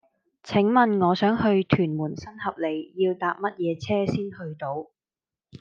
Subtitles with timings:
[0.41, 4.87] 請問我想去屯門新合里要搭乜嘢車先去到